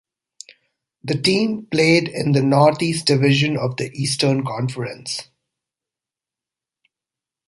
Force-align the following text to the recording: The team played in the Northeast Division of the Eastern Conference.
The 1.03 1.13
team 1.13 1.67
played 1.67 2.07
in 2.07 2.31
the 2.31 2.41
Northeast 2.41 3.05
Division 3.05 3.55
of 3.55 3.77
the 3.77 3.91
Eastern 3.93 4.43
Conference. 4.43 5.27